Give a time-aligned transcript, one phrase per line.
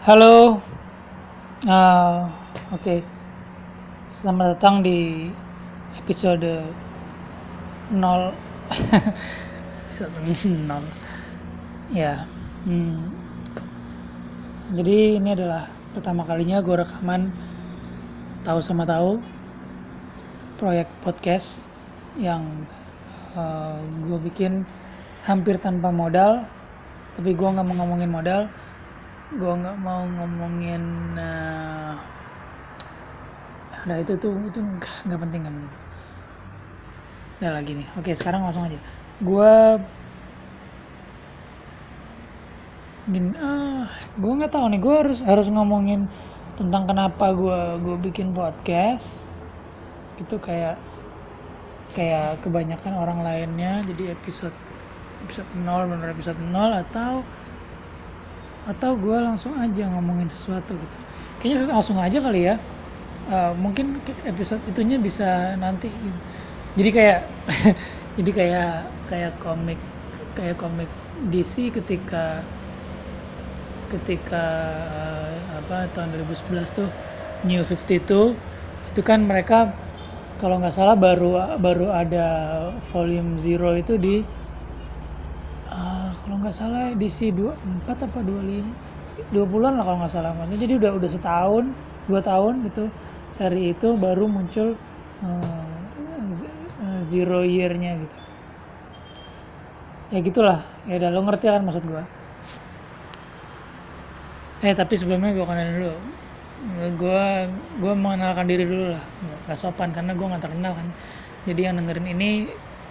[0.00, 0.56] Halo,
[1.68, 2.24] uh,
[2.72, 3.04] oke,
[4.08, 5.28] selamat datang di
[6.00, 6.64] episode
[7.92, 8.00] 0
[9.84, 12.24] episode 0 ya
[12.64, 13.12] hmm.
[14.72, 17.28] jadi ini adalah pertama kalinya gue rekaman
[18.40, 19.20] tahu sama tahu
[20.56, 21.60] proyek podcast
[22.16, 22.48] yang
[23.36, 23.76] uh,
[24.08, 24.64] gue bikin
[25.28, 26.48] hampir tanpa modal
[27.20, 28.48] tapi gue nggak mau ngomongin modal
[29.30, 31.94] gue nggak mau ngomongin uh,
[33.86, 34.58] nah itu tuh itu
[35.06, 35.56] nggak penting kan?
[37.38, 38.82] Udah lagi nih oke sekarang langsung aja.
[39.22, 39.78] Gue
[43.10, 43.88] gini ah
[44.18, 46.10] gue nggak tahu nih gue harus harus ngomongin
[46.58, 49.30] tentang kenapa gue gue bikin podcast.
[50.18, 50.82] Itu kayak
[51.94, 54.54] kayak kebanyakan orang lainnya jadi episode
[55.22, 57.26] episode 0 bener episode 0 atau
[58.66, 60.96] atau gue langsung aja ngomongin sesuatu gitu
[61.40, 62.54] kayaknya langsung aja kali ya
[63.28, 66.20] uh, mungkin episode itunya bisa nanti gitu.
[66.78, 67.18] jadi kayak
[68.18, 68.70] jadi kayak
[69.08, 69.80] kayak komik
[70.36, 70.90] kayak komik
[71.32, 72.48] DC ketika
[73.90, 74.44] ketika
[74.86, 76.88] uh, apa tahun 2011 tuh
[77.42, 78.38] New 52
[78.90, 79.80] itu kan mereka
[80.40, 82.26] kalau nggak salah baru baru ada
[82.90, 84.24] volume zero itu di
[86.10, 90.60] uh, kalau nggak salah edisi 24 apa 25 20-an lah kalau nggak salah maksudnya.
[90.66, 91.64] Jadi udah udah setahun
[92.10, 92.90] dua tahun itu
[93.30, 94.74] seri itu baru muncul
[95.22, 98.16] uh, zero year-nya gitu.
[100.10, 100.58] Ya gitulah.
[100.90, 102.02] Ya udah lo ngerti kan maksud gua?
[104.60, 105.94] Eh tapi sebelumnya gue kenalin dulu.
[107.00, 107.48] Gue
[107.80, 109.04] gue mengenalkan diri dulu lah.
[109.46, 110.88] Nggak sopan karena gue nggak terkenal kan.
[111.48, 112.30] Jadi yang dengerin ini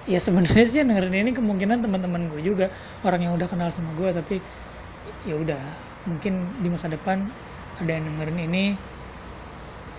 [0.07, 2.71] ya sebenarnya sih yang dengerin ini kemungkinan teman-teman gue juga
[3.03, 4.35] orang yang udah kenal sama gue tapi
[5.27, 5.59] ya udah
[6.07, 7.27] mungkin di masa depan
[7.79, 8.65] ada yang dengerin ini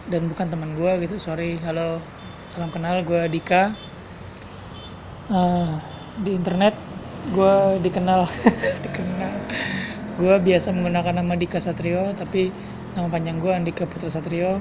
[0.08, 1.60] dan bukan teman gue gitu sorry.
[1.60, 2.00] Halo
[2.48, 3.76] salam kenal gue Dika.
[5.30, 5.78] Uh,
[6.18, 6.74] di internet
[7.30, 8.26] gue dikenal
[8.84, 9.32] dikenal.
[10.18, 12.50] Gue biasa menggunakan nama Dika Satrio tapi
[12.96, 14.58] nama panjang gue Andika Putra Satrio.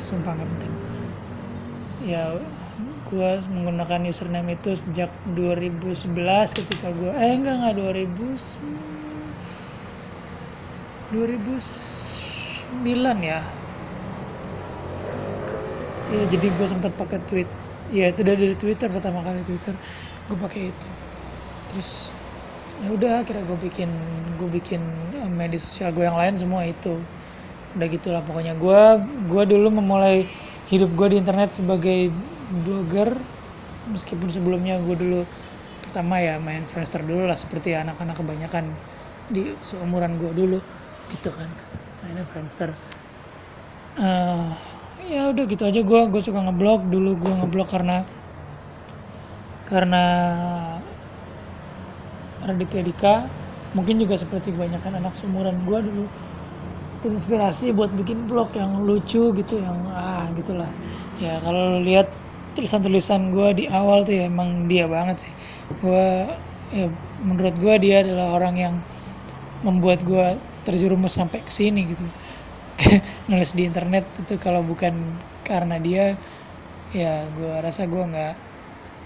[0.00, 0.72] Sumpah nggak penting.
[2.04, 2.36] Ya
[3.14, 5.06] gue menggunakan username itu sejak
[5.38, 6.18] 2011
[6.50, 8.58] ketika gue eh enggak enggak 2000
[11.14, 13.38] 2009 ya.
[16.10, 17.46] Ya jadi gue sempat pakai tweet
[17.94, 19.78] ya itu dari, dari Twitter pertama kali Twitter
[20.26, 20.88] gue pakai itu.
[21.70, 22.10] Terus
[22.82, 23.94] ya udah akhirnya gue bikin
[24.42, 24.82] gue bikin
[25.14, 26.98] eh, media sosial gue yang lain semua itu.
[27.78, 28.58] Udah gitulah pokoknya.
[28.58, 30.26] Gue gue dulu memulai
[30.66, 32.10] hidup gue di internet sebagai
[32.64, 33.14] blogger
[33.88, 35.20] meskipun sebelumnya gue dulu
[35.84, 38.64] pertama ya main Friendster dulu lah seperti anak-anak kebanyakan
[39.28, 40.58] di seumuran gue dulu
[41.12, 41.48] gitu kan
[42.04, 42.72] mainnya Friendster
[44.00, 44.52] uh,
[45.04, 48.04] ya udah gitu aja gue gue suka ngeblog dulu gue ngeblog karena
[49.68, 50.04] karena
[52.44, 53.14] Raditya Dika
[53.72, 56.04] mungkin juga seperti kebanyakan anak seumuran gue dulu
[57.04, 60.68] terinspirasi buat bikin blog yang lucu gitu yang ah gitulah.
[61.20, 62.08] Ya kalau lihat
[62.56, 65.34] tulisan-tulisan gue di awal tuh ya emang dia banget sih
[65.82, 66.04] gue
[66.78, 66.86] ya
[67.28, 68.74] menurut gue dia adalah orang yang
[69.66, 70.26] membuat gue
[70.66, 72.06] terjerumus sampai ke sini gitu
[73.30, 74.94] nulis di internet itu kalau bukan
[75.48, 76.04] karena dia
[77.00, 78.34] ya gue rasa gue nggak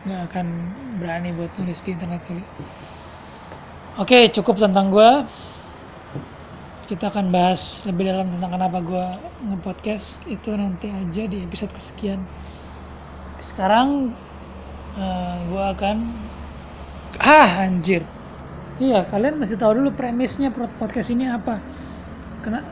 [0.07, 0.47] nggak akan
[1.01, 2.45] berani buat nulis di internet kali
[3.99, 5.11] Oke, cukup tentang gue.
[6.89, 9.07] Kita akan bahas lebih dalam tentang kenapa gue
[9.49, 12.21] ngepodcast itu nanti aja di episode kesekian.
[13.43, 14.13] Sekarang
[14.95, 15.97] uh, eh, gue akan
[17.23, 18.03] ah anjir.
[18.79, 21.59] Iya, kalian mesti tahu dulu premisnya podcast ini apa.
[22.47, 22.63] Karena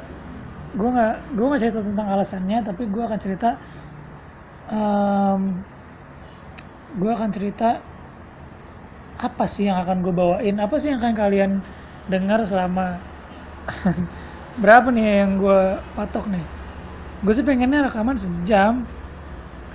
[0.77, 3.59] gue nggak gue nggak cerita tentang alasannya, tapi gue akan cerita
[4.71, 5.43] um,
[6.97, 7.83] gue akan cerita
[9.17, 11.53] apa sih yang akan gue bawain apa sih yang akan kalian
[12.09, 13.01] dengar selama
[14.63, 15.61] berapa nih yang gue
[15.97, 16.45] patok nih
[17.25, 18.85] gue sih pengennya rekaman sejam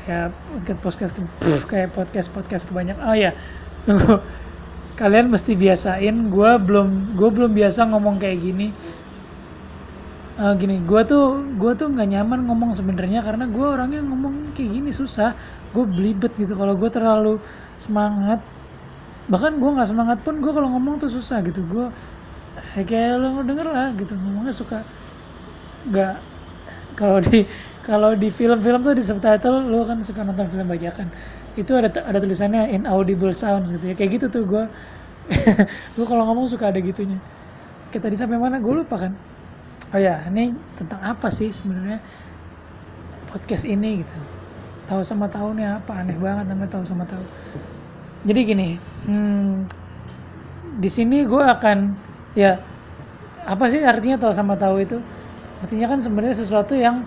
[0.06, 1.12] kayak podcast podcast
[1.70, 3.32] kayak podcast podcast kebanyakan oh ya
[3.86, 4.22] tunggu.
[5.00, 8.70] Kalian mesti biasain gue belum gue belum biasa ngomong kayak gini.
[10.38, 14.70] Uh, gini gue tuh gue tuh nggak nyaman ngomong sebenarnya karena gue orangnya ngomong kayak
[14.78, 15.34] gini susah.
[15.74, 17.42] Gue belibet gitu kalau gue terlalu
[17.82, 18.46] semangat
[19.26, 21.66] bahkan gue nggak semangat pun gue kalau ngomong tuh susah gitu.
[21.66, 21.90] Gue
[22.78, 24.14] ya kayak lo denger lah gitu.
[24.14, 24.86] Ngomongnya suka
[25.90, 26.31] nggak
[26.96, 27.48] kalau di
[27.82, 31.10] kalau di film-film tuh di subtitle lo kan suka nonton film bajakan.
[31.58, 33.96] Itu ada ada tulisannya inaudible sounds gitu ya.
[33.98, 34.64] Kayak gitu tuh gue
[35.96, 37.18] gue kalau ngomong suka ada gitunya.
[37.90, 38.62] Kita tadi sampai mana?
[38.62, 39.14] Gue lupa kan?
[39.92, 42.00] Oh ya ini tentang apa sih sebenarnya
[43.28, 44.18] podcast ini gitu.
[44.88, 45.92] Tahu sama tahu nih apa?
[46.00, 47.24] Aneh banget namanya tahu sama tahu.
[48.22, 48.70] Jadi gini
[49.10, 49.66] hmm,
[50.78, 51.98] di sini gue akan
[52.38, 52.62] ya
[53.44, 55.02] apa sih artinya tahu sama tahu itu
[55.62, 57.06] artinya kan sebenarnya sesuatu yang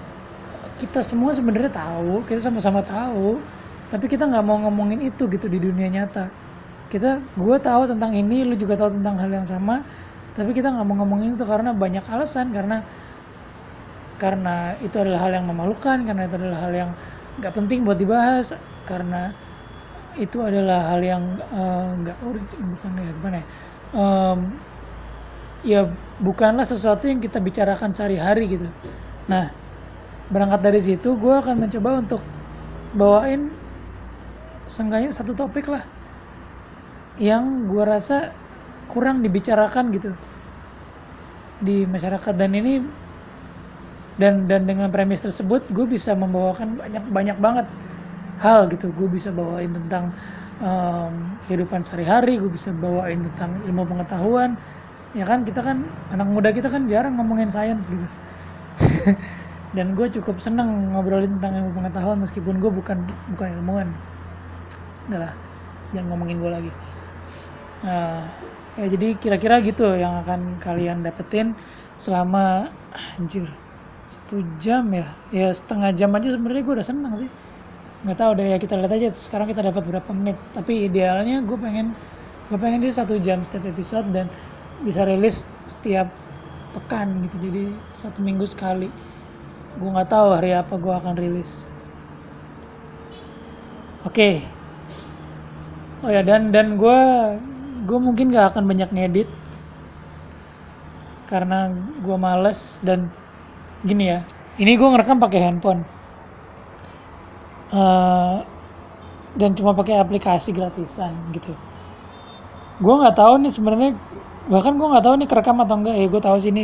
[0.78, 3.38] kita semua sebenarnya tahu kita sama-sama tahu
[3.90, 6.26] tapi kita nggak mau ngomongin itu gitu di dunia nyata.
[6.90, 9.82] Kita gue tahu tentang ini lu juga tahu tentang hal yang sama
[10.34, 12.82] tapi kita nggak mau ngomongin itu karena banyak alasan karena
[14.18, 16.90] karena itu adalah hal yang memalukan karena itu adalah hal yang
[17.38, 18.54] nggak penting buat dibahas
[18.86, 19.34] karena
[20.14, 21.22] itu adalah hal yang
[22.02, 23.46] nggak uh, urgent bukan ya gimana ya?
[23.94, 24.38] Um,
[25.64, 25.88] ya
[26.20, 28.68] bukanlah sesuatu yang kita bicarakan sehari-hari gitu.
[29.26, 29.56] Nah
[30.28, 32.22] berangkat dari situ gue akan mencoba untuk
[32.92, 33.56] bawain
[34.68, 35.84] seenggaknya satu topik lah
[37.16, 38.36] yang gue rasa
[38.92, 40.12] kurang dibicarakan gitu
[41.64, 42.34] di masyarakat.
[42.36, 42.72] Dan ini
[44.20, 47.66] dan dan dengan premis tersebut gue bisa membawakan banyak banyak banget
[48.36, 48.92] hal gitu.
[48.92, 50.12] Gue bisa bawain tentang
[50.60, 54.58] um, kehidupan sehari-hari gue bisa bawain tentang ilmu pengetahuan
[55.14, 58.06] ya kan kita kan anak muda kita kan jarang ngomongin sains gitu.
[59.74, 62.98] Dan gue cukup seneng ngobrolin tentang ilmu pengetahuan meskipun gue bukan
[63.34, 63.88] bukan ilmuwan.
[65.10, 65.32] Udah lah
[65.94, 66.72] jangan ngomongin gue lagi.
[67.84, 68.22] Uh,
[68.74, 71.54] ya jadi kira-kira gitu yang akan kalian dapetin
[71.98, 72.70] selama
[73.18, 73.46] anjir
[74.06, 75.06] satu jam ya?
[75.30, 77.30] Ya setengah jam aja sebenarnya gue udah seneng sih.
[78.06, 79.08] Nggak tahu deh ya kita lihat aja.
[79.10, 80.38] Sekarang kita dapat berapa menit.
[80.54, 81.94] Tapi idealnya gue pengen
[82.46, 84.28] gue pengen di satu jam setiap episode dan
[84.84, 86.12] bisa rilis setiap
[86.76, 87.36] pekan gitu.
[87.40, 88.86] Jadi satu minggu sekali.
[89.80, 91.64] Gue nggak tahu hari apa gue akan rilis.
[94.04, 94.12] Oke.
[94.12, 94.34] Okay.
[96.04, 97.00] oh ya dan dan gue
[97.88, 99.28] gue mungkin gak akan banyak ngedit.
[101.24, 101.72] Karena
[102.04, 103.08] gue males dan
[103.88, 104.20] gini ya.
[104.60, 105.80] Ini gue ngerekam pakai handphone.
[107.74, 108.44] Uh,
[109.34, 111.50] dan cuma pakai aplikasi gratisan gitu.
[112.78, 113.90] Gue nggak tahu nih sebenarnya
[114.50, 116.62] bahkan gue nggak tahu nih kerekam atau enggak ya gue tahu sih ini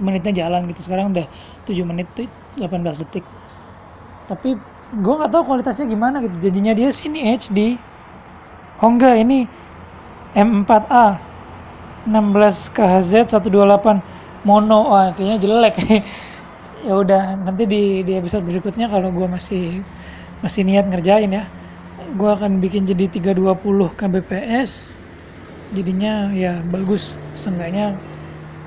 [0.00, 0.80] menitnya jalan gitu.
[0.86, 1.26] Sekarang udah
[1.66, 3.24] 7 menit tuh 18 detik.
[4.28, 4.48] Tapi
[4.92, 6.36] gue nggak tahu kualitasnya gimana gitu.
[6.38, 7.58] Jadinya dia sini HD
[8.82, 9.48] oh enggak ini
[10.36, 11.06] M4A
[12.08, 14.02] 16 KHZ 128
[14.48, 15.76] mono wah kayaknya jelek.
[16.82, 19.86] Ya udah nanti di di episode berikutnya kalau gue masih
[20.42, 21.44] masih niat ngerjain ya
[22.18, 23.62] gue akan bikin jadi 320
[23.98, 25.01] kbps
[25.76, 27.86] jadinya ya bagus seenggaknya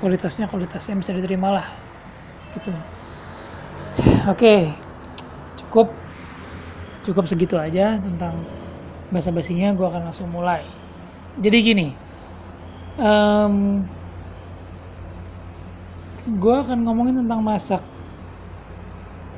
[0.00, 1.66] kualitasnya kualitasnya bisa diterima lah
[2.54, 2.72] gitu
[4.26, 4.74] Oke,
[5.58, 5.88] cukup
[7.06, 8.34] cukup segitu aja tentang
[9.12, 9.72] bahasa basinya.
[9.72, 10.62] Gue akan langsung mulai.
[11.38, 11.88] Jadi gini,
[12.98, 13.84] um,
[16.26, 17.82] gue akan ngomongin tentang masak.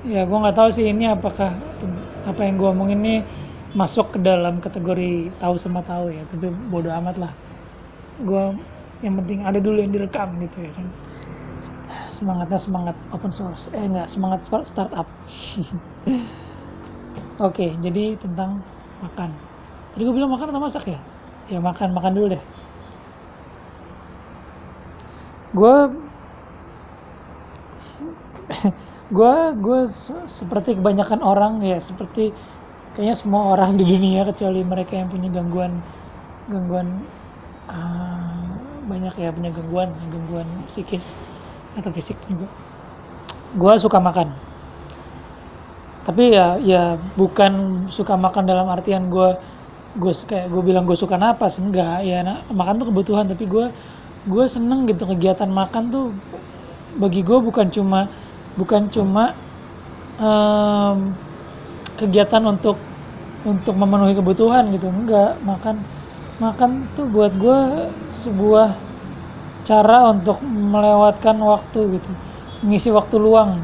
[0.06, 1.50] Ya, gue nggak tahu sih ini apakah
[2.30, 3.16] apa yang gue omongin ini
[3.74, 7.32] masuk ke dalam kategori tahu sama tahu ya, tapi bodoh amat lah.
[8.18, 8.44] Gue
[9.04, 10.86] yang penting ada dulu yang direkam gitu ya kan.
[12.16, 13.70] Semangatnya semangat open source.
[13.76, 15.06] Eh enggak semangat startup.
[17.38, 18.50] Oke okay, jadi tentang
[18.98, 19.30] makan.
[19.94, 20.98] Tadi gue bilang makan atau masak ya?
[21.46, 22.42] Ya makan makan dulu deh.
[25.54, 25.74] Gue
[29.16, 29.34] gue
[29.64, 29.80] gue
[30.28, 32.36] seperti kebanyakan orang ya seperti
[32.92, 35.72] kayaknya semua orang di dunia kecuali mereka yang punya gangguan
[36.52, 36.88] gangguan
[37.68, 38.48] uh,
[38.88, 41.12] banyak ya punya gangguan gangguan psikis
[41.76, 42.48] atau fisik juga.
[43.56, 44.28] Gue suka makan.
[46.08, 49.36] Tapi ya ya bukan suka makan dalam artian gue
[49.98, 52.04] gue kayak gue bilang gue suka napas enggak.
[52.04, 53.68] Ya nah, makan tuh kebutuhan tapi gue
[54.28, 56.06] gue seneng gitu kegiatan makan tuh
[56.96, 58.08] bagi gue bukan cuma
[58.56, 59.36] bukan cuma
[60.18, 61.12] um,
[62.00, 62.76] kegiatan untuk
[63.44, 64.88] untuk memenuhi kebutuhan gitu.
[64.88, 65.84] Enggak makan
[66.38, 68.70] makan tuh buat gue sebuah
[69.66, 72.10] cara untuk melewatkan waktu gitu.
[72.62, 73.58] Mengisi waktu luang.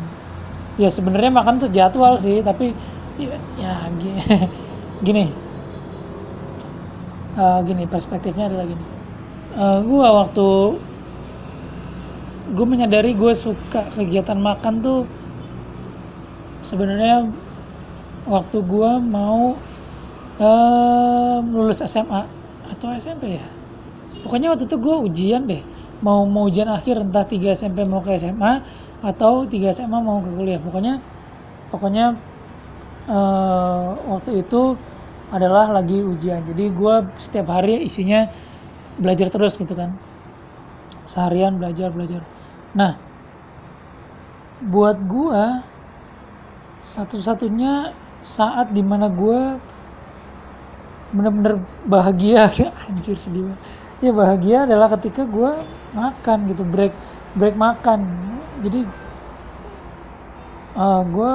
[0.75, 2.75] Ya sebenarnya makan tuh jadwal sih tapi
[3.19, 4.23] ya, ya gini,
[5.07, 5.25] gini.
[7.35, 8.85] Uh, gini perspektifnya adalah gini.
[9.55, 10.49] Uh, gue waktu
[12.55, 15.01] gue menyadari gue suka kegiatan makan tuh
[16.67, 17.31] sebenarnya
[18.27, 19.55] waktu gue mau
[20.39, 22.44] uh, lulus SMA
[22.85, 23.47] atau SMP ya?
[24.21, 25.65] Pokoknya waktu itu gue ujian deh.
[26.05, 28.61] Mau mau ujian akhir entah 3 SMP mau ke SMA
[29.01, 30.61] atau 3 SMA mau ke kuliah.
[30.61, 31.01] Pokoknya
[31.73, 32.21] pokoknya
[33.09, 34.77] uh, waktu itu
[35.33, 36.45] adalah lagi ujian.
[36.45, 38.29] Jadi gue setiap hari isinya
[39.01, 39.97] belajar terus gitu kan.
[41.09, 42.21] Seharian belajar belajar.
[42.77, 43.01] Nah
[44.61, 45.65] buat gua
[46.81, 49.57] satu-satunya saat di mana gua
[51.17, 51.55] bener-bener
[51.93, 52.43] bahagia
[52.89, 53.61] anjir sedih banget.
[54.05, 55.51] Ya bahagia adalah ketika gua
[55.95, 56.93] makan gitu break
[57.39, 58.01] break makan.
[58.65, 58.79] Jadi
[60.75, 61.33] uh, gua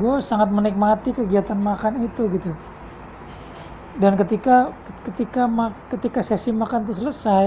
[0.00, 2.50] gue sangat menikmati kegiatan makan itu gitu.
[3.96, 5.48] Dan ketika ketika
[5.88, 7.46] ketika sesi makan itu selesai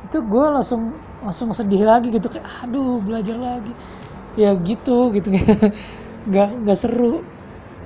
[0.00, 0.82] itu gue langsung
[1.20, 3.72] langsung sedih lagi gitu kayak aduh belajar lagi.
[4.40, 5.28] Ya gitu gitu.
[6.28, 7.28] Nggak nggak seru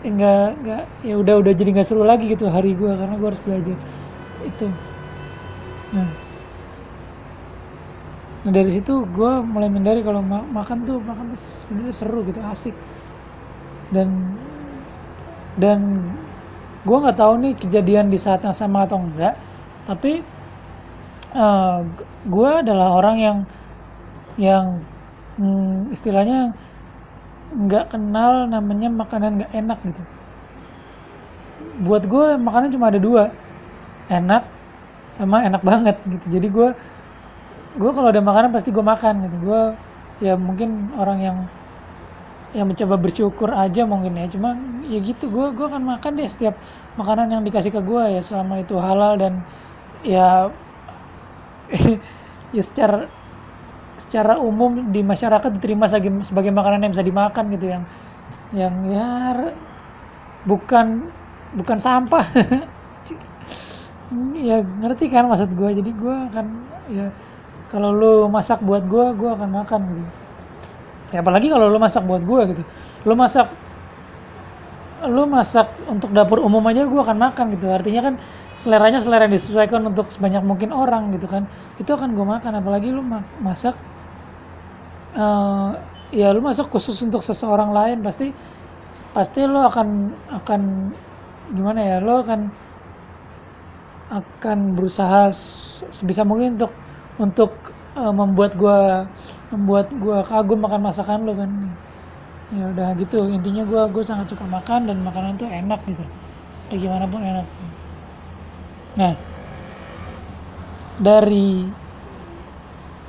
[0.04, 3.42] nggak nggak ya udah udah jadi nggak seru lagi gitu hari gue karena gue harus
[3.46, 3.76] belajar.
[4.50, 4.64] Itu.
[5.94, 6.08] Nah.
[8.44, 12.40] Nah dari situ gue mulai menyadari kalau ma makan tuh makan tuh sebenarnya seru gitu
[12.52, 12.74] asik.
[13.94, 14.08] Dan
[15.62, 15.78] dan
[16.84, 19.32] gue nggak tahu nih kejadian di saat yang sama atau enggak
[19.88, 20.08] tapi
[21.32, 21.80] uh,
[22.24, 23.38] gue adalah orang yang
[24.36, 24.66] yang
[25.38, 26.54] hmm, istilahnya
[27.62, 30.02] nggak kenal namanya makanan nggak enak gitu.
[31.86, 33.24] Buat gue makanan cuma ada dua.
[34.10, 34.42] Enak
[35.18, 36.26] sama enak banget gitu.
[36.36, 36.68] Jadi gue
[37.80, 39.36] gue kalau ada makanan pasti gue makan gitu.
[39.46, 39.60] Gue
[40.24, 40.68] ya mungkin
[41.00, 41.38] orang yang
[42.56, 44.26] yang mencoba bersyukur aja mungkin ya.
[44.34, 44.48] Cuma
[44.92, 45.24] ya gitu.
[45.34, 46.54] Gue gue akan makan deh setiap
[47.00, 48.20] makanan yang dikasih ke gue ya.
[48.22, 49.32] Selama itu halal dan
[50.12, 50.52] ya
[52.56, 53.10] ya secara
[53.98, 57.82] secara umum di masyarakat diterima sebagai, sebagai makanan yang bisa dimakan gitu yang
[58.54, 59.08] yang ya
[60.44, 61.10] bukan
[61.54, 62.24] bukan sampah.
[64.48, 66.46] Ya ngerti kan maksud gue jadi gue akan
[66.96, 67.06] ya
[67.72, 70.04] kalau lu masak buat gue gue akan makan gitu.
[71.12, 72.62] Ya apalagi kalau lo masak buat gue gitu.
[73.06, 73.46] Lo masak
[75.04, 77.66] lo masak untuk dapur umum aja gue akan makan gitu.
[77.68, 78.14] Artinya kan
[78.60, 81.42] seleranya selera yang disesuaikan untuk sebanyak mungkin orang gitu kan.
[81.80, 83.02] Itu akan gue makan apalagi lo
[83.46, 83.76] masak
[85.16, 85.70] uh,
[86.18, 88.24] ya lo masak khusus untuk seseorang lain pasti
[89.14, 89.88] pasti lo akan
[90.38, 90.60] akan
[91.56, 92.40] gimana ya lo akan
[94.18, 95.32] akan berusaha
[95.98, 96.72] sebisa mungkin untuk
[97.24, 97.50] untuk
[97.98, 98.76] uh, membuat gue
[99.52, 101.50] membuat gue kagum makan masakan lo kan.
[102.56, 106.02] Ya udah gitu intinya gue gue sangat suka makan dan makanan tuh enak gitu.
[106.68, 107.46] Kayak gimana pun enak
[108.96, 109.14] nah
[110.98, 111.74] dari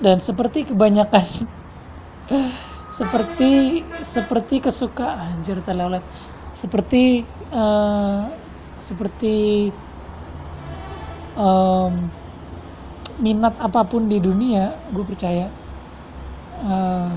[0.03, 1.25] dan seperti kebanyakan
[2.97, 3.51] seperti
[4.01, 6.03] seperti kesukaan anjir terlewat.
[6.55, 8.31] Seperti uh,
[8.79, 9.35] seperti
[11.35, 12.11] um,
[13.25, 15.47] minat apa pun di dunia gue percaya
[16.51, 17.11] uh,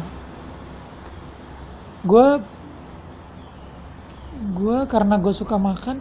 [2.03, 2.27] gue
[4.59, 5.97] gue karena gue suka makan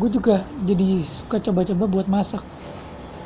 [0.00, 0.34] gue juga
[0.68, 2.42] jadi suka coba-coba buat masak.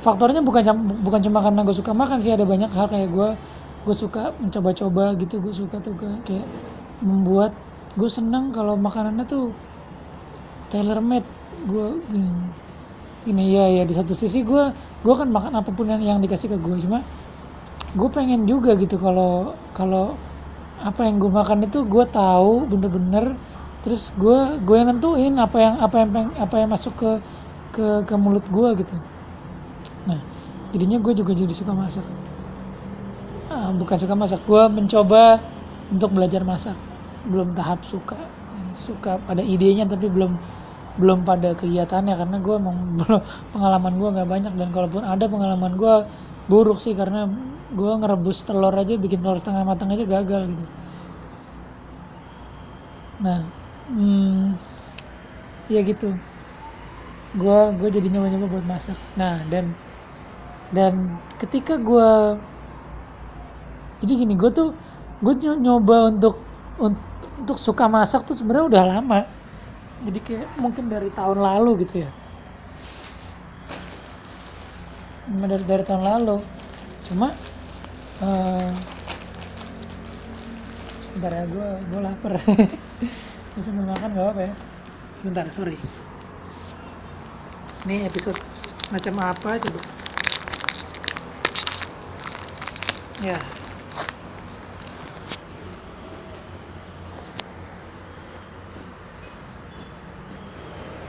[0.04, 0.62] Faktornya bukan
[1.06, 3.28] bukan cuma karena gue suka makan sih ada banyak hal kayak gue
[3.86, 5.94] gue suka mencoba-coba gitu gue suka tuh
[6.26, 6.46] kayak
[7.02, 7.52] membuat
[7.98, 9.44] gue seneng kalau makanannya tuh
[10.70, 11.28] tailor made
[11.70, 11.86] gue
[13.30, 14.64] ini ya ya di satu sisi gue
[15.04, 16.98] gue kan makan apa pun yang, yang dikasih ke gue cuma
[17.98, 20.04] gue pengen juga gitu kalau kalau
[20.78, 23.24] apa yang gue makan itu gue tahu bener-bener
[23.84, 27.10] terus gue gue yang nentuin apa yang apa yang apa yang masuk ke
[27.74, 28.96] ke ke mulut gue gitu.
[30.08, 30.18] Nah
[30.74, 32.06] jadinya gue juga jadi suka masak.
[33.48, 35.40] Uh, bukan suka masak gue mencoba
[35.88, 36.76] untuk belajar masak.
[37.28, 38.18] Belum tahap suka
[38.78, 40.36] suka pada idenya tapi belum
[40.98, 42.98] belum pada kegiatannya karena gue emang
[43.54, 44.52] pengalaman gue nggak banyak.
[44.58, 45.94] Dan kalaupun ada pengalaman gue
[46.50, 47.28] buruk sih karena
[47.72, 50.64] gue ngerebus telur aja bikin telur setengah matang aja gagal gitu.
[53.22, 54.56] Nah hmm,
[55.68, 56.06] ya gitu.
[57.36, 58.98] Gue gue jadi nyoba nyoba buat masak.
[59.20, 59.64] Nah dan
[60.72, 60.94] dan
[61.40, 62.08] ketika gue
[63.98, 64.68] jadi gini gue tuh
[65.24, 66.34] gue nyoba untuk
[66.78, 69.20] untuk suka masak tuh sebenarnya udah lama.
[70.06, 72.10] Jadi kayak mungkin dari tahun lalu gitu ya.
[75.28, 76.36] Dari dari tahun lalu.
[77.10, 77.28] Cuma
[78.22, 78.70] uh,
[81.18, 82.32] sebentar ya gue gue lapar
[83.58, 84.54] gue sambil makan gak apa ya.
[85.10, 85.74] Sebentar sorry.
[87.90, 88.38] Ini episode
[88.94, 89.80] macam apa coba.
[93.18, 93.34] Ya.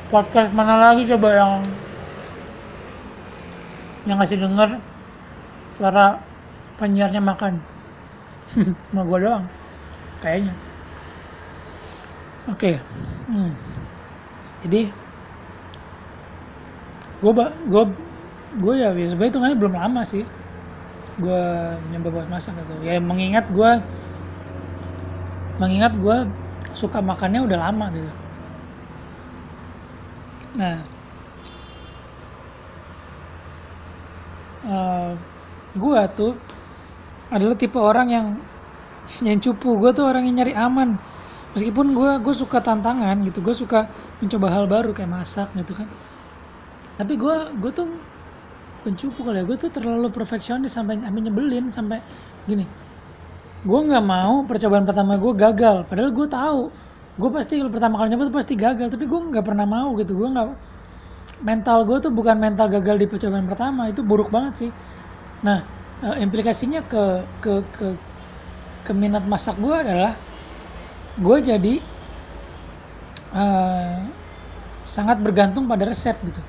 [0.10, 1.62] Podcast mana lagi coba yang
[4.10, 4.82] yang ngasih denger?
[5.78, 6.18] Suara
[6.82, 7.62] penyiarnya makan.
[8.90, 9.46] Sama gue doang
[10.20, 10.69] kayaknya
[12.50, 12.58] oke.
[12.58, 12.76] Okay.
[13.30, 13.52] hmm.
[14.66, 14.82] jadi
[17.20, 17.32] gue
[17.68, 17.84] gue
[18.58, 20.26] gue ya, ya sebenarnya hitungannya belum lama sih.
[21.20, 21.44] Gue
[21.92, 22.74] nyoba buat masak gitu.
[22.82, 23.72] Ya mengingat gue
[25.60, 26.18] mengingat gue
[26.74, 28.12] suka makannya udah lama gitu.
[30.58, 30.78] Nah.
[34.70, 35.16] Uh,
[35.76, 36.34] gue tuh
[37.32, 38.28] adalah tipe orang yang
[39.22, 39.78] yang cupu.
[39.78, 40.98] Gue tuh orang yang nyari aman
[41.60, 43.92] meskipun gue gue suka tantangan gitu gue suka
[44.24, 45.90] mencoba hal baru kayak masak gitu kan.
[47.00, 47.88] Tapi gue gue tuh
[48.80, 52.00] bukan cupu kali ya gue tuh terlalu perfeksionis sampai sampai nyebelin sampai
[52.50, 52.66] gini.
[53.70, 56.62] Gue nggak mau percobaan pertama gue gagal padahal gue tahu.
[57.20, 60.14] Gue pasti kalau pertama kali nyoba tuh pasti gagal tapi gue nggak pernah mau gitu.
[60.20, 60.48] Gue nggak
[61.50, 64.72] mental gue tuh bukan mental gagal di percobaan pertama itu buruk banget sih.
[65.46, 65.60] Nah
[66.06, 67.04] eh, implikasinya ke
[67.44, 67.86] ke ke
[68.86, 70.14] ke minat masak gue adalah
[71.18, 71.74] gue jadi
[73.34, 73.98] uh,
[74.86, 76.42] sangat bergantung pada resep gitu.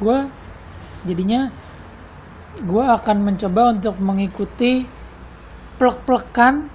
[0.00, 0.28] Gue
[1.06, 1.48] jadinya
[2.58, 4.82] gue akan mencoba untuk mengikuti
[5.78, 6.66] plek-plekan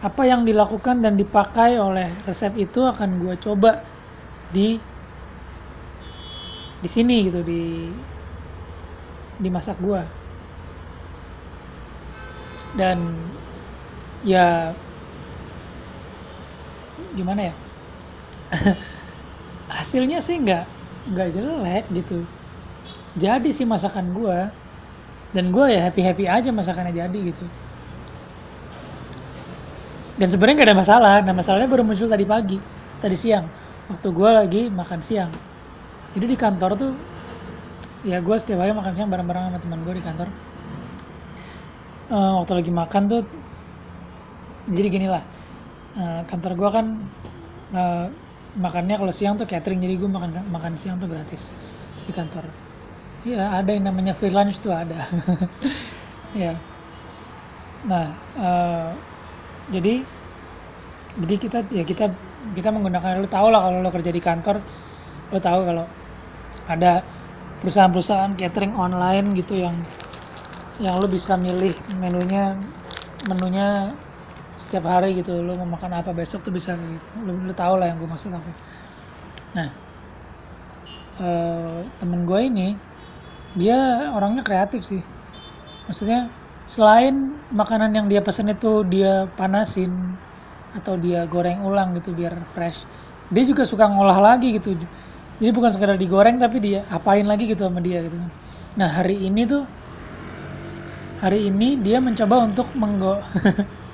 [0.00, 3.84] apa yang dilakukan dan dipakai oleh resep itu akan gue coba
[4.52, 4.76] di
[6.80, 7.90] di sini gitu di
[9.36, 10.00] di masak gue
[12.76, 13.00] dan
[14.24, 14.76] ya
[17.16, 17.54] gimana ya?
[19.76, 20.64] Hasilnya sih nggak
[21.12, 22.26] nggak jelek gitu.
[23.16, 24.38] Jadi sih masakan gue
[25.32, 27.44] dan gue ya happy happy aja masakannya jadi gitu.
[30.16, 31.16] Dan sebenarnya nggak ada masalah.
[31.24, 32.58] Nah masalahnya baru muncul tadi pagi
[33.00, 33.46] tadi siang.
[33.92, 35.30] Waktu gue lagi makan siang.
[36.16, 36.92] Jadi di kantor tuh
[38.06, 40.28] ya gue setiap hari makan siang bareng-bareng sama teman gue di kantor.
[42.06, 43.20] Uh, waktu lagi makan tuh
[44.70, 45.26] jadi gini lah
[45.96, 46.86] uh, kantor gue kan
[47.74, 48.06] uh,
[48.56, 51.52] makannya kalau siang tuh catering jadi gue makan makan siang tuh gratis
[52.06, 52.46] di kantor.
[53.26, 55.00] Ya ada yang namanya free lunch tuh ada.
[56.36, 56.52] Ya
[57.86, 58.90] nah uh,
[59.70, 60.02] jadi
[61.22, 62.10] jadi kita ya kita
[62.58, 64.58] kita menggunakan lu tau lah kalau lo kerja di kantor
[65.30, 65.86] lo tahu kalau
[66.66, 67.02] ada
[67.62, 69.76] perusahaan-perusahaan catering online gitu yang
[70.82, 72.52] yang lo bisa milih menunya
[73.30, 73.94] menunya
[74.56, 77.92] setiap hari gitu lo mau makan apa besok tuh bisa gitu lo, lo tau lah
[77.92, 78.50] yang gue maksud apa.
[79.56, 79.68] Nah
[81.20, 82.68] uh, temen gue ini
[83.56, 85.00] dia orangnya kreatif sih.
[85.88, 86.28] Maksudnya
[86.66, 89.92] selain makanan yang dia pesan itu dia panasin
[90.76, 92.84] atau dia goreng ulang gitu biar fresh
[93.32, 94.74] dia juga suka ngolah lagi gitu.
[95.36, 98.16] Jadi bukan sekedar digoreng tapi dia apain lagi gitu sama dia gitu.
[98.78, 99.62] Nah hari ini tuh
[101.22, 103.20] hari ini dia mencoba untuk menggo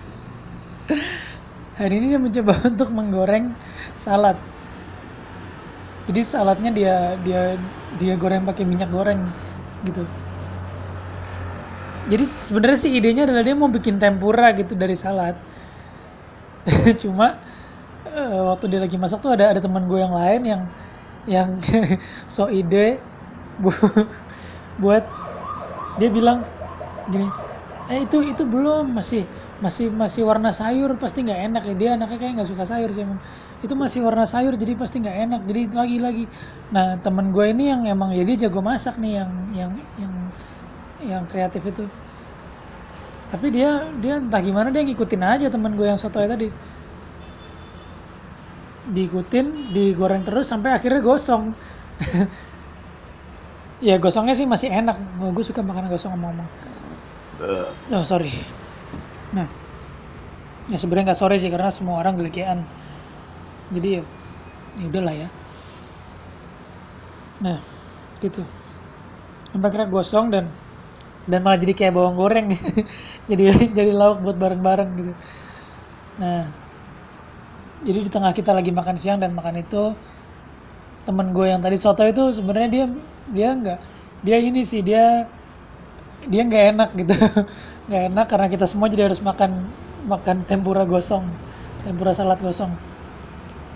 [1.84, 3.46] hari ini dia mencoba untuk menggoreng
[4.04, 4.38] salad.
[6.08, 6.92] Jadi saladnya dia
[7.26, 7.38] dia
[8.00, 9.20] dia goreng pakai minyak goreng
[9.86, 10.02] gitu.
[12.10, 15.36] Jadi sebenarnya sih idenya adalah dia mau bikin tempura gitu dari salad.
[17.02, 17.42] Cuma
[18.06, 20.62] uh, waktu dia lagi masak tuh ada ada teman gue yang lain yang
[21.26, 21.50] yang
[22.34, 23.06] so ide
[23.60, 23.70] bu
[24.82, 25.04] buat
[25.98, 26.38] dia bilang
[27.10, 27.28] gini
[27.90, 28.84] eh itu itu belum.
[28.98, 29.20] Masih
[29.64, 31.62] masih masih warna sayur pasti nggak enak.
[31.68, 33.20] Ya dia anaknya kayak nggak suka sayur sih emang
[33.64, 35.40] itu masih warna sayur jadi pasti nggak enak.
[35.48, 36.22] Jadi lagi lagi.
[36.74, 40.14] Nah temen gue ini yang emang ya dia jago masak nih yang yang yang
[41.10, 41.82] yang kreatif itu.
[43.30, 43.68] Tapi dia
[44.02, 46.46] dia entah gimana dia ngikutin aja temen gue yang soto tadi.
[48.94, 51.44] Diikutin digoreng terus sampai akhirnya gosong.
[53.86, 54.96] Ya gosongnya sih masih enak.
[55.34, 56.48] Gue suka makanan gosong ngomong-ngomong
[57.90, 58.32] oh sorry.
[59.32, 59.48] Nah
[60.70, 62.58] ya sebenarnya nggak sore sih karena semua orang gelegean
[63.72, 64.02] jadi ya,
[64.80, 65.28] ya udahlah ya.
[67.40, 67.60] Nah
[68.22, 68.42] gitu.
[69.52, 70.44] Sampai kira gosong dan
[71.30, 72.46] dan malah jadi kayak bawang goreng.
[73.30, 73.42] Jadi
[73.78, 75.12] jadi lauk buat bareng-bareng gitu.
[76.16, 76.52] Nah
[77.86, 79.82] jadi di tengah kita lagi makan siang dan makan itu
[81.06, 82.84] temen gue yang tadi soto itu sebenarnya dia
[83.26, 83.78] dia nggak
[84.22, 85.26] dia ini sih dia
[86.30, 87.14] dia nggak enak gitu.
[87.90, 89.66] Nggak enak karena kita semua jadi harus makan
[90.06, 91.26] makan tempura gosong
[91.82, 92.70] tempura salad gosong.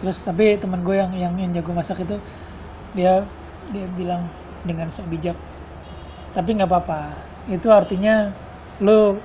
[0.03, 2.17] Terus tapi teman gue yang yang yang jago masak itu
[2.95, 3.27] dia
[3.75, 4.31] dia bilang
[4.63, 5.37] dengan sok bijak
[6.35, 7.17] tapi nggak apa-apa.
[7.51, 8.31] Itu artinya
[8.79, 9.19] lo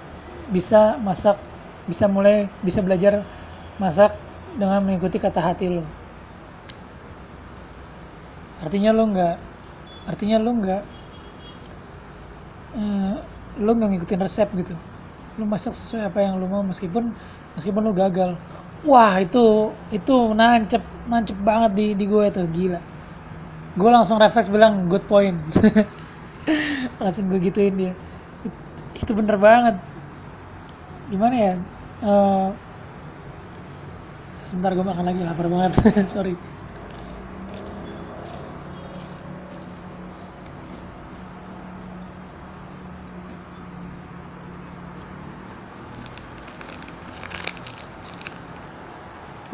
[0.49, 1.37] bisa masak
[1.85, 3.21] bisa mulai bisa belajar
[3.77, 4.13] masak
[4.57, 5.85] dengan mengikuti kata hati lo.
[8.61, 9.35] Artinya lo nggak
[10.09, 10.81] artinya lo nggak
[12.75, 13.15] uh,
[13.59, 14.75] lo nggak ngikutin resep gitu.
[15.39, 17.15] Lo masak sesuai apa yang lo mau meskipun
[17.57, 18.39] meskipun lo gagal.
[18.85, 22.81] Wah itu itu nancep nancep banget di di gue tuh gila.
[23.79, 25.47] Gue langsung refleks bilang good point.
[27.01, 27.93] Langsung gue gituin dia.
[28.45, 28.59] It-
[28.97, 29.75] itu bener banget.
[31.09, 31.53] Gimana ya?
[32.01, 32.47] Eh,
[34.41, 35.71] sebentar gue makan lagi lapar banget.
[36.13, 36.33] Sorry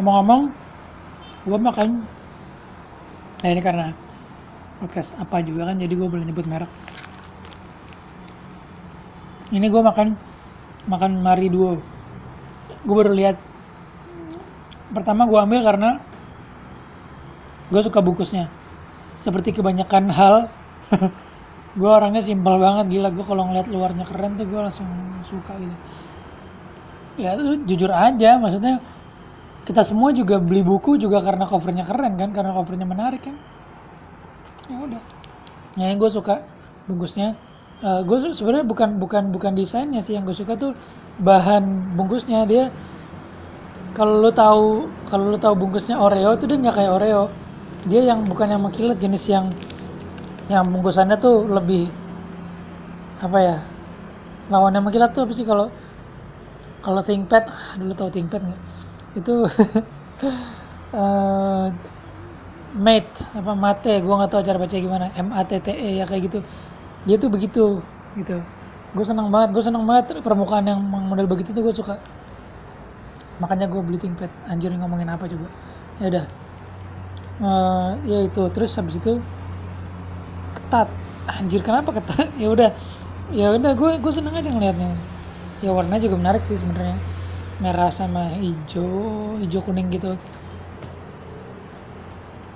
[0.08, 0.56] ngomong-ngomong
[1.43, 1.89] gue makan.
[3.43, 3.91] Nah ini karena
[4.80, 6.72] podcast apa juga kan jadi gue boleh nyebut merek.
[9.52, 10.15] Ini gue makan
[10.88, 11.84] makan mari duo.
[12.88, 13.36] Gue baru lihat.
[14.96, 16.00] Pertama gue ambil karena
[17.67, 18.48] gue suka bungkusnya.
[19.20, 20.48] Seperti kebanyakan hal
[21.80, 23.12] gue orangnya simpel banget gila.
[23.12, 24.88] Gue kalau ngeliat luarnya keren tuh gue langsung
[25.28, 25.76] suka gitu.
[27.20, 28.80] Ya lu jujur aja maksudnya
[29.67, 33.36] kita semua juga beli buku juga karena covernya keren kan karena covernya menarik kan?
[34.71, 35.01] Ya udah.
[35.77, 36.36] Nah yang gue suka
[36.88, 37.30] bungkusnya
[37.77, 40.17] Eh gue sebenarnya bukan bukan bukan desainnya sih.
[40.17, 40.73] Yang gue suka tuh
[41.21, 42.49] bahan bungkusnya.
[42.49, 42.73] Dia
[43.93, 47.23] kalau lu tahu kalau lu tahu bungkusnya Oreo tuh dia nggak kayak Oreo.
[47.86, 49.45] Dia yang bukan yang mengkilat jenis yang
[50.49, 51.86] yang bungkusannya tuh lebih
[53.21, 53.56] apa ya
[54.53, 55.67] lawannya mengkilat tuh apa sih kalau
[56.86, 57.43] kalau ThinkPad?
[57.51, 58.62] Ah, dulu tahu ThinkPad nggak
[59.15, 59.32] itu
[60.93, 61.72] eh
[62.86, 63.91] mate apa mate.
[64.04, 65.06] Gue nggak tahu cara baca gimana.
[65.28, 66.39] M A T T E ya kayak gitu.
[67.08, 67.62] Dia tuh begitu
[68.20, 68.38] gitu.
[68.96, 71.96] Gue seneng banget gue seneng banget permukaan yang model begitu tuh gue suka.
[73.41, 74.32] Makanya gue beli ThinkPad.
[74.50, 75.48] Anjir ngomongin apa coba?
[76.02, 76.26] Ya udah.
[77.48, 78.41] Eh, ya itu.
[78.54, 79.12] Terus habis itu
[80.56, 80.89] ketat.
[81.28, 82.32] Anjir kenapa ketat?
[82.41, 82.70] Ya udah.
[83.32, 84.91] Ya udah gue gue seneng aja ngelihatnya
[85.63, 86.98] ya warnanya juga menarik sih sebenarnya
[87.63, 88.89] merah sama hijau
[89.41, 90.12] hijau kuning gitu.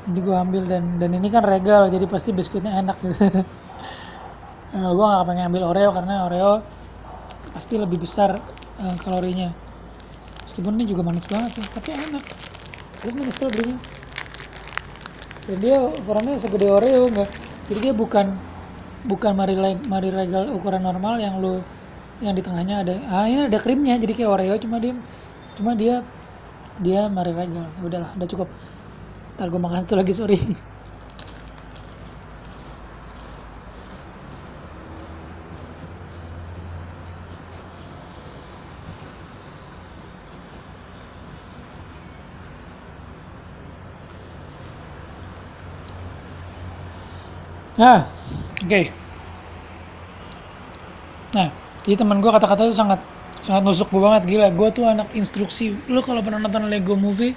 [0.06, 3.16] Jadi gue ambil dan dan ini kan regal jadi pasti biskuitnya enak gitu.
[4.72, 6.52] Eh, gue gak pengen ambil Oreo karena Oreo
[7.54, 8.40] pasti lebih besar
[8.80, 9.50] eh, kalorinya.
[10.48, 12.24] Meskipun ini juga manis banget sih tapi enak.
[13.04, 13.78] Gue nyesel belinya.
[15.48, 17.30] Dan dia ukurannya segede Oreo enggak
[17.68, 18.26] jadi dia bukan
[19.08, 19.56] bukan mari
[19.88, 21.66] mari regal ukuran normal yang lu
[22.24, 24.94] yang di tengahnya ada ah ini ada krimnya jadi kayak Oreo cuma dia
[25.58, 25.94] cuma dia
[26.86, 28.50] dia mari regal ya udahlah udah cukup.
[29.36, 30.40] Ntar gue makan satu lagi sorry.
[47.78, 48.12] Nah
[48.64, 48.82] oke.
[48.92, 49.01] nah
[51.86, 53.00] jadi teman gue kata-kata itu sangat
[53.41, 54.24] sangat nusuk gue banget.
[54.30, 55.82] Gila gue tuh anak instruksi.
[55.89, 57.34] Lu kalau pernah nonton Lego Movie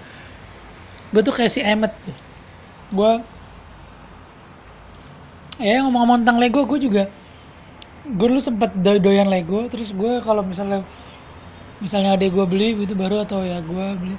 [1.12, 2.16] gue tuh kayak si Emmet tuh.
[2.92, 3.12] Gue
[5.58, 7.02] ya ngomong-ngomong tentang Lego gue juga
[8.04, 9.66] gue dulu sempet do- doyan Lego.
[9.72, 10.84] Terus gue kalau misalnya
[11.82, 14.16] misalnya adek gue beli gitu baru atau ya gue beli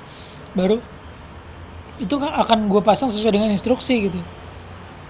[0.57, 0.75] baru
[2.03, 4.19] itu kan akan gue pasang sesuai dengan instruksi gitu.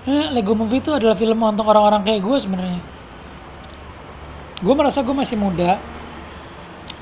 [0.06, 2.82] Eh, Lego Movie itu adalah film untuk orang-orang kayak gue sebenarnya
[4.64, 5.80] gue merasa gue masih muda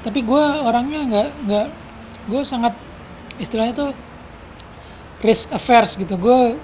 [0.04, 1.68] tapi gue orangnya nggak nggak
[2.28, 2.74] gue sangat
[3.40, 3.92] istilahnya tuh
[5.24, 6.20] risk averse gitu.
[6.20, 6.60] Gue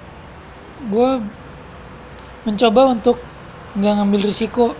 [0.92, 1.10] gue
[2.48, 3.18] mencoba untuk
[3.80, 4.76] nggak ngambil risiko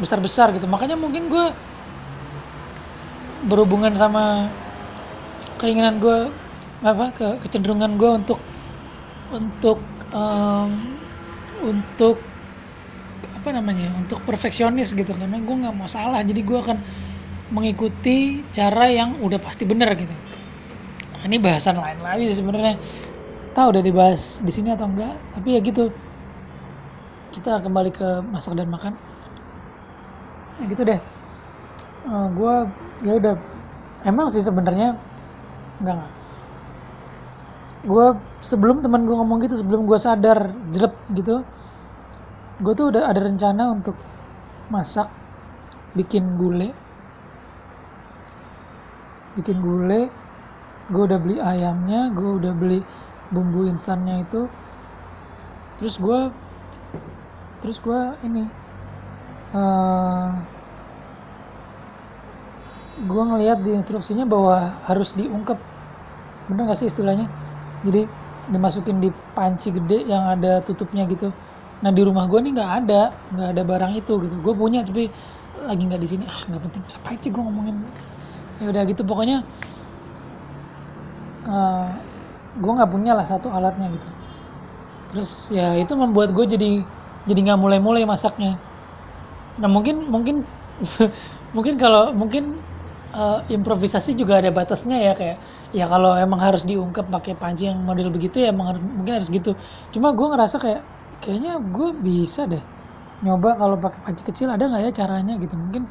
[0.00, 0.64] besar-besar gitu.
[0.68, 1.46] Makanya mungkin gue
[3.48, 4.48] berhubungan sama
[5.60, 6.18] keinginan gue
[6.82, 8.38] apa ke kecenderungan gue untuk
[9.30, 9.78] untuk
[10.12, 10.70] em,
[11.62, 12.31] untuk
[13.42, 15.10] apa namanya untuk perfeksionis gitu.
[15.18, 16.78] Karena gue nggak mau salah jadi gue akan
[17.50, 20.14] mengikuti cara yang udah pasti bener gitu.
[20.14, 22.78] Nah, ini bahasan lain lagi sebenarnya.
[23.52, 25.90] Tahu udah dibahas di sini atau enggak tapi ya gitu.
[27.34, 28.94] Kita kembali ke masak dan makan.
[30.62, 31.02] Ya gitu deh.
[32.06, 32.54] Eh gue
[33.02, 33.34] ya udah.
[34.06, 35.02] Emang sih sebenarnya
[35.82, 36.12] enggak enggak.
[37.82, 38.06] Gue
[38.38, 41.42] sebelum teman gue ngomong gitu sebelum gue sadar jelek gitu
[42.62, 43.96] gue tuh udah ada rencana untuk
[44.70, 45.08] masak
[45.98, 46.70] bikin gulai.
[49.36, 50.12] Bikin gulai
[50.92, 52.80] gue udah beli ayamnya gue udah beli
[53.32, 54.46] bumbu instannya itu.
[55.80, 56.20] Terus gue
[57.62, 58.44] terus gue ini
[59.54, 60.30] eh
[63.10, 65.58] gue ngelihat di instruksinya bahwa harus diungkep.
[66.48, 67.26] Bener gak sih istilahnya?
[67.82, 68.06] Jadi
[68.52, 71.30] dimasukin di panci gede yang ada tutupnya gitu
[71.82, 72.94] nah di rumah gue nih nggak ada
[73.32, 74.34] nggak ada barang itu gitu.
[74.44, 75.02] Gue punya tapi
[75.68, 76.24] lagi nggak di sini.
[76.32, 76.82] Ah nggak penting.
[76.90, 77.76] Ngapain sih gue ngomongin?
[78.60, 79.36] Ya udah gitu pokoknya
[81.52, 81.88] eh
[82.62, 84.08] gue nggak punya lah satu alatnya gitu.
[85.10, 86.66] Terus ya itu membuat gue jadi
[87.28, 88.48] jadi nggak mulai-mulai masaknya.
[89.60, 90.36] Nah mungkin mungkin
[91.56, 92.44] mungkin kalau mungkin
[93.14, 95.36] uh, improvisasi juga ada batasnya ya kayak
[95.76, 98.68] ya kalau emang harus diungkap pakai panci yang model begitu ya emang
[98.98, 99.50] mungkin harus gitu.
[99.94, 100.80] Cuma gue ngerasa kayak
[101.22, 102.62] kayaknya gue bisa deh
[103.22, 105.54] nyoba kalau pakai panci kecil ada nggak ya caranya gitu?
[105.54, 105.86] Mungkin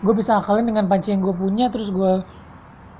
[0.00, 2.24] gue bisa akalin dengan panci yang gue punya terus gue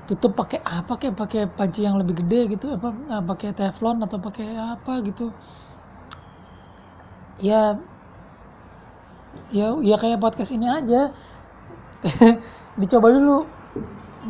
[0.05, 4.21] tutup pakai apa kayak pakai panci yang lebih gede gitu apa uh, pakai teflon atau
[4.21, 5.33] pakai apa gitu.
[7.41, 7.81] Ya
[9.49, 11.09] ya ya kayak podcast ini aja.
[12.79, 13.37] Dicoba dulu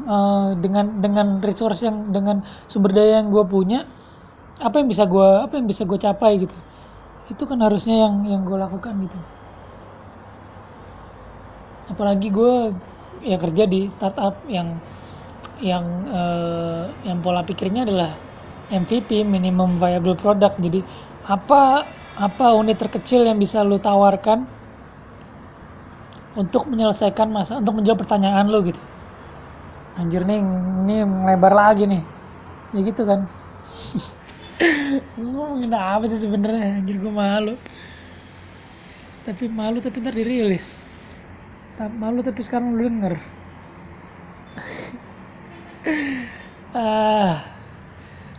[0.07, 3.83] uh, dengan dengan resource yang dengan sumber daya yang gue punya
[4.59, 6.68] apa yang bisa gue apa yang bisa gue capai gitu
[7.29, 9.19] itu kan harusnya yang yang gue lakukan gitu.
[11.89, 12.53] Apalagi gue
[13.25, 14.81] ya kerja di startup yang
[15.61, 18.11] yang uh, yang pola pikirnya adalah
[18.73, 20.57] MVP minimum viable product.
[20.61, 20.81] Jadi
[21.29, 21.85] apa
[22.19, 24.39] apa unit terkecil yang bisa lo tawarkan
[26.37, 28.81] untuk menyelesaikan masa untuk menjawab pertanyaan lo gitu.
[29.99, 30.39] Anjir nih
[30.85, 32.03] ini melebar lagi nih.
[32.73, 33.25] Ya gitu kan
[34.59, 37.55] gue ngomongin apa sih sebenarnya anjir gue malu.
[39.25, 40.83] Tapi malu tapi ntar dirilis.
[41.79, 43.15] Malu tapi sekarang lu denger.
[46.75, 47.47] Ah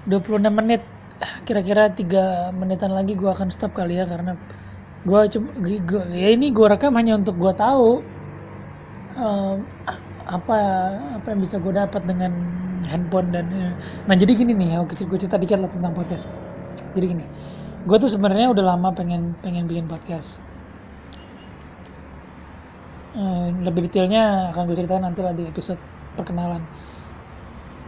[0.09, 0.83] 26 menit.
[1.47, 4.37] Kira-kira tiga menitan lagi gue akan stop kali ya karena
[5.09, 5.49] gue cuma
[6.13, 8.05] ya ini gue rekam hanya untuk gue tahu
[9.17, 9.57] um,
[10.29, 10.59] apa
[11.17, 12.33] apa yang bisa gue dapat dengan
[12.87, 13.77] handphone dan
[14.09, 16.25] nah jadi gini nih oke gue cerita dikit lah tentang podcast.
[16.97, 17.25] Jadi gini
[17.81, 20.37] gue tuh sebenarnya udah lama pengen pengen bikin podcast.
[23.11, 25.81] Um, lebih detailnya akan gue ceritain nanti lah di episode
[26.14, 26.62] perkenalan.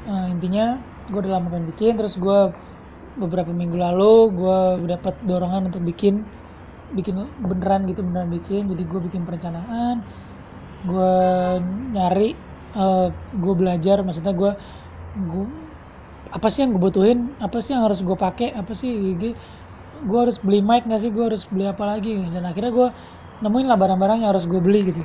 [0.09, 2.51] Uh, intinya gue udah lama pengen bikin terus gue
[3.21, 4.59] beberapa minggu lalu gue
[4.97, 6.25] dapat dorongan untuk bikin
[6.97, 8.67] bikin beneran gitu beneran bikin.
[8.67, 10.03] Jadi gue bikin perencanaan
[10.83, 11.15] gue
[11.95, 12.35] nyari
[12.75, 14.53] uh, eh, gue belajar maksudnya gue
[15.13, 15.47] gue
[16.33, 17.29] apa sih yang gue butuhin?
[17.45, 18.57] Apa sih yang harus gue pakai?
[18.57, 19.13] Apa sih
[20.03, 21.13] gue harus beli mic nggak sih?
[21.13, 22.17] Gue harus beli apa lagi?
[22.17, 22.89] Dan akhirnya gue
[23.45, 25.05] nemuin lah barang-barang yang harus gue beli gitu.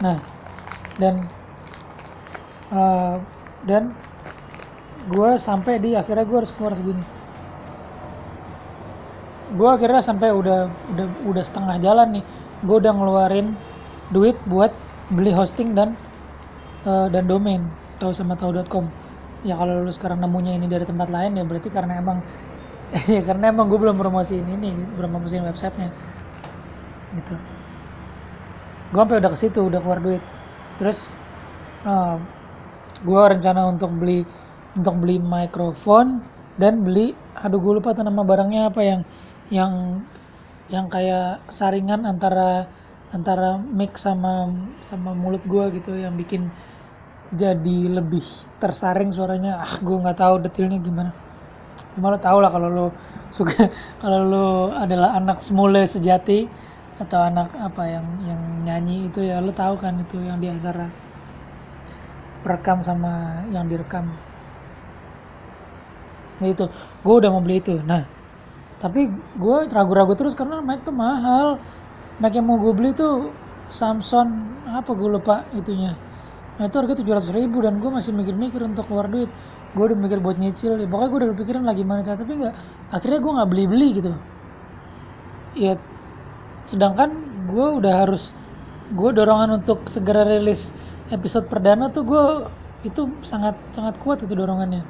[0.00, 0.16] Nah
[0.96, 1.20] dan
[2.72, 3.20] uh,
[3.68, 3.92] dan
[5.12, 7.04] gue sampai di akhirnya gue harus keluar segini.
[9.54, 12.24] Gue akhirnya sampai udah udah udah setengah jalan nih.
[12.64, 13.52] Gue udah ngeluarin
[14.08, 14.72] duit buat
[15.12, 15.92] beli hosting dan
[16.88, 17.60] uh, dan domain
[18.00, 18.86] tahu sama tahu.com
[19.44, 22.18] ya kalau lu sekarang nemunya ini dari tempat lain ya berarti karena emang
[23.14, 25.90] ya karena emang gue belum promosiin ini belum promosiin websitenya.
[27.14, 27.34] Gitu.
[28.90, 30.22] Gue sampai udah ke situ udah keluar duit.
[30.78, 30.98] Terus
[31.86, 32.16] uh,
[33.02, 34.22] gue rencana untuk beli
[34.74, 36.22] untuk beli mikrofon
[36.58, 39.00] dan beli aduh gue lupa tuh nama barangnya apa yang
[39.50, 39.72] yang
[40.70, 42.70] yang kayak saringan antara
[43.10, 44.50] antara mic sama
[44.82, 46.50] sama mulut gue gitu yang bikin
[47.42, 48.24] jadi lebih
[48.62, 49.52] tersaring suaranya.
[49.64, 51.10] Ah gue nggak tahu detailnya gimana.
[51.94, 52.86] Cuma lo tau lah kalau lo
[53.36, 53.54] suka
[54.02, 54.46] kalau lo
[54.84, 56.48] adalah anak semule sejati
[57.02, 60.86] atau anak apa yang yang nyanyi itu ya lo tahu kan itu yang di antara
[62.42, 64.06] perekam sama yang direkam.
[66.40, 66.66] Nah itu.
[67.04, 67.74] Gue udah mau beli itu.
[67.90, 68.02] Nah
[68.82, 69.00] tapi
[69.38, 71.48] gue ragu-ragu terus karena mic tuh mahal.
[72.20, 73.34] Mic yang mau gue beli tuh
[73.70, 74.28] Samsung
[74.70, 75.98] apa gue lupa itunya
[76.56, 79.30] nah itu harga 700 ribu dan gue masih mikir-mikir untuk keluar duit.
[79.74, 82.16] Gue udah mikir buat nyicil ya pokoknya gue udah pikiran lagi mana cara.
[82.22, 82.54] Tapi nggak
[82.94, 84.10] akhirnya gue nggak beli-beli gitu.
[85.62, 85.70] Ya
[86.70, 87.10] sedangkan
[87.50, 88.22] gue udah harus
[88.98, 90.60] gue dorongan untuk segera rilis
[91.16, 92.22] episode perdana tuh gue
[92.88, 94.82] itu sangat sangat kuat itu dorongannya.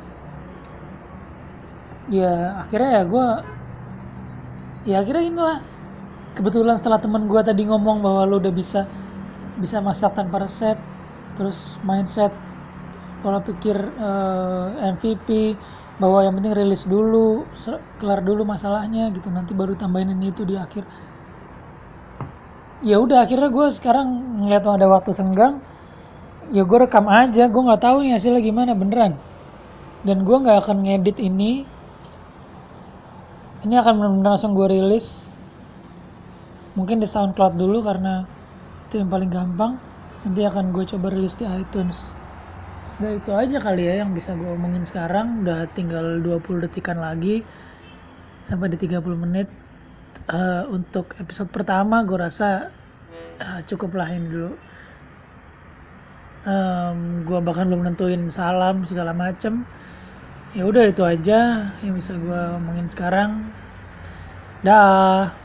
[2.06, 2.24] Ya
[2.62, 3.24] akhirnya ya gue
[4.88, 5.56] ya akhirnya inilah.
[6.36, 8.78] Kebetulan setelah teman gue tadi ngomong bahwa lo udah bisa
[9.62, 10.76] bisa masak tanpa resep
[11.34, 12.32] terus mindset
[13.22, 15.28] pola pikir eh, MVP
[15.96, 17.48] bahwa yang penting rilis dulu
[17.96, 19.30] kelar dulu masalahnya gitu.
[19.30, 20.84] Nanti baru tambahin ini itu di akhir.
[22.84, 24.06] Ya udah akhirnya gue sekarang
[24.44, 25.56] ngeliat ada waktu senggang
[26.52, 27.48] ya gue rekam aja.
[27.48, 29.16] Gue nggak tahu nih hasilnya gimana beneran.
[30.04, 31.64] Dan gue nggak akan ngedit ini.
[33.64, 35.32] Ini akan benar-benar langsung gue rilis.
[36.76, 38.26] Mungkin di SoundCloud dulu karena
[38.84, 39.93] itu yang paling gampang
[40.24, 42.10] nanti akan gue coba rilis di iTunes.
[42.98, 45.44] Udah itu aja kali ya yang bisa gue omongin sekarang.
[45.44, 47.44] Udah tinggal 20 detikan lagi
[48.40, 49.48] sampai di 30 menit.
[50.24, 52.72] Uh, untuk episode pertama gue rasa
[53.44, 54.52] uh, cukup lah ini dulu.
[56.44, 59.68] Um, gue bahkan belum nentuin salam segala macem.
[60.54, 63.52] Ya udah itu aja yang bisa gue omongin sekarang.
[64.64, 65.43] Dah